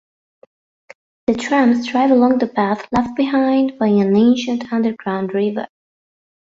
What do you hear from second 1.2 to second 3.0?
The trams drive along the path